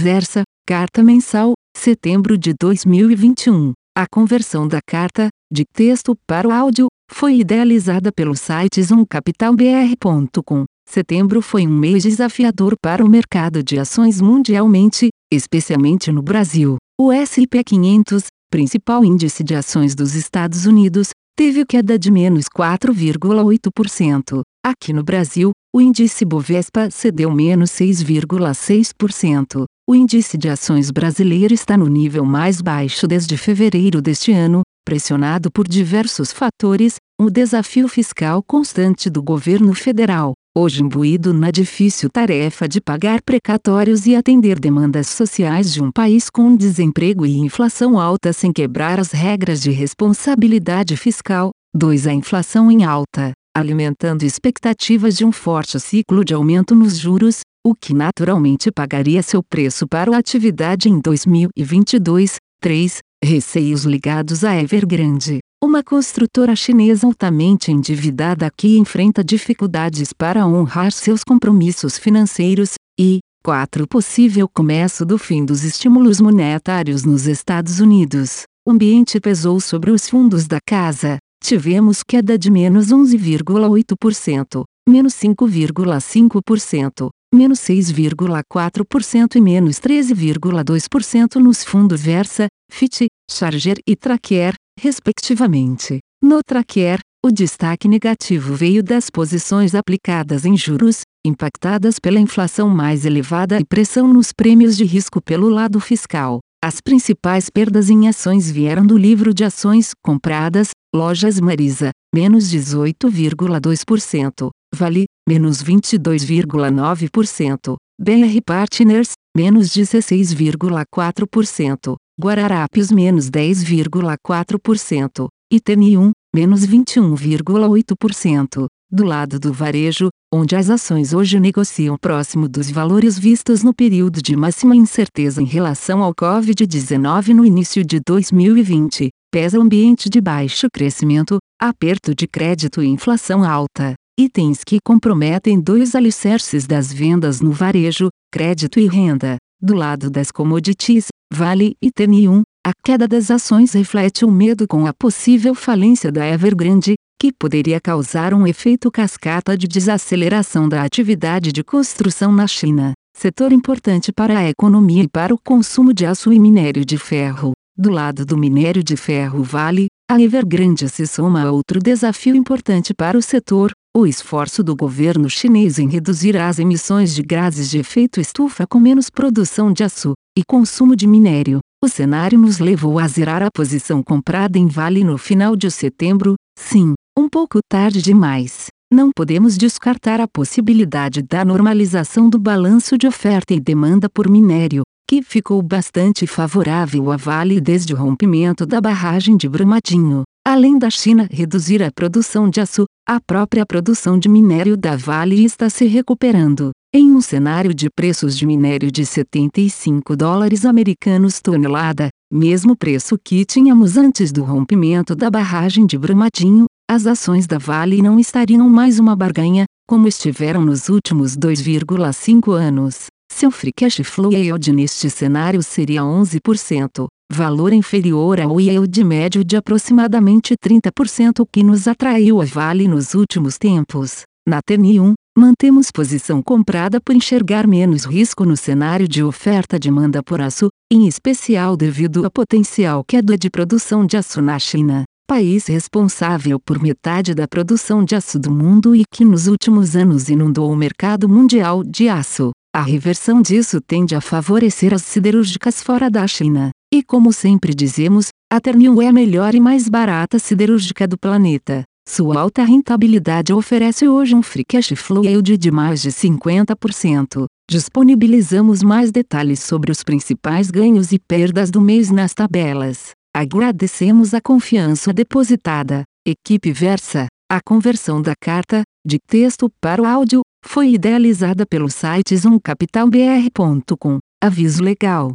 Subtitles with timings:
[0.00, 3.72] Versa, Carta Mensal, setembro de 2021.
[3.94, 10.64] A conversão da carta, de texto para o áudio, foi idealizada pelo site zoomcapitalbr.com.
[10.88, 16.78] Setembro foi um mês desafiador para o mercado de ações mundialmente, especialmente no Brasil.
[16.98, 24.40] O S&P 500, principal índice de ações dos Estados Unidos, teve queda de menos 4,8%.
[24.64, 29.66] Aqui no Brasil, o índice Bovespa cedeu menos 6,6%.
[29.90, 35.50] O índice de ações brasileiro está no nível mais baixo desde fevereiro deste ano, pressionado
[35.50, 42.68] por diversos fatores, um desafio fiscal constante do governo federal, hoje imbuído na difícil tarefa
[42.68, 48.32] de pagar precatórios e atender demandas sociais de um país com desemprego e inflação alta
[48.32, 51.50] sem quebrar as regras de responsabilidade fiscal.
[51.76, 52.06] 2.
[52.06, 57.74] A inflação em alta alimentando expectativas de um forte ciclo de aumento nos juros, o
[57.74, 62.36] que naturalmente pagaria seu preço para a atividade em 2022.
[62.60, 62.98] 3.
[63.22, 71.22] Receios ligados à Evergrande, uma construtora chinesa altamente endividada que enfrenta dificuldades para honrar seus
[71.22, 73.86] compromissos financeiros, e 4.
[73.86, 78.44] Possível começo do fim dos estímulos monetários nos Estados Unidos.
[78.66, 87.08] O ambiente pesou sobre os fundos da casa, tivemos queda de menos 11,8%, menos 5,5%,
[87.34, 96.00] menos 6,4% e menos 13,2% nos fundos Versa, FIT, Charger e Tracker, respectivamente.
[96.22, 103.04] No Tracker, o destaque negativo veio das posições aplicadas em juros, impactadas pela inflação mais
[103.04, 106.40] elevada e pressão nos prêmios de risco pelo lado fiscal.
[106.62, 114.50] As principais perdas em ações vieram do livro de ações compradas, Lojas Marisa, menos 18,2%,
[114.74, 128.66] Vale, menos 22,9%, BR Partners, menos 16,4%, Guararapes menos 10,4%, e TN1, menos 21,8%.
[128.92, 134.20] Do lado do varejo, onde as ações hoje negociam próximo dos valores vistos no período
[134.20, 140.66] de máxima incerteza em relação ao Covid-19 no início de 2020, pesa ambiente de baixo
[140.72, 143.94] crescimento, aperto de crédito e inflação alta.
[144.20, 149.38] Itens que comprometem dois alicerces das vendas no varejo, crédito e renda.
[149.58, 154.86] Do lado das commodities, Vale e TN1, a queda das ações reflete o medo com
[154.86, 161.50] a possível falência da Evergrande, que poderia causar um efeito cascata de desaceleração da atividade
[161.50, 166.30] de construção na China, setor importante para a economia e para o consumo de aço
[166.30, 167.52] e minério de ferro.
[167.74, 172.92] Do lado do minério de ferro Vale, a Evergrande se soma a outro desafio importante
[172.92, 177.78] para o setor, o esforço do governo chinês em reduzir as emissões de gases de
[177.78, 181.58] efeito estufa com menos produção de aço e consumo de minério.
[181.84, 186.34] O cenário nos levou a zerar a posição comprada em Vale no final de setembro,
[186.56, 188.68] sim, um pouco tarde demais.
[188.92, 194.82] Não podemos descartar a possibilidade da normalização do balanço de oferta e demanda por minério,
[195.08, 200.22] que ficou bastante favorável a Vale desde o rompimento da barragem de Brumadinho.
[200.52, 205.44] Além da China reduzir a produção de aço, a própria produção de minério da Vale
[205.44, 206.72] está se recuperando.
[206.92, 213.44] Em um cenário de preços de minério de 75 dólares americanos tonelada, mesmo preço que
[213.44, 218.98] tínhamos antes do rompimento da barragem de Brumadinho, as ações da Vale não estariam mais
[218.98, 223.06] uma barganha, como estiveram nos últimos 2,5 anos.
[223.30, 229.56] Seu free cash flow yield neste cenário seria 11%, valor inferior ao yield médio de
[229.56, 234.22] aproximadamente 30% que nos atraiu a Vale nos últimos tempos.
[234.48, 240.68] Na TN1, mantemos posição comprada por enxergar menos risco no cenário de oferta-demanda por aço,
[240.92, 246.82] em especial devido à potencial queda de produção de aço na China país responsável por
[246.82, 251.28] metade da produção de aço do mundo e que nos últimos anos inundou o mercado
[251.28, 252.50] mundial de aço.
[252.74, 256.72] A reversão disso tende a favorecer as siderúrgicas fora da China.
[256.92, 261.84] E como sempre dizemos, a Ternium é a melhor e mais barata siderúrgica do planeta.
[262.08, 267.44] Sua alta rentabilidade oferece hoje um free cash flow yield de mais de 50%.
[267.70, 273.10] Disponibilizamos mais detalhes sobre os principais ganhos e perdas do mês nas tabelas.
[273.32, 276.02] Agradecemos a confiança depositada.
[276.26, 277.28] Equipe Versa.
[277.48, 284.18] A conversão da carta, de texto para o áudio, foi idealizada pelo site zoomcapitalbr.com.
[284.42, 285.34] Aviso legal.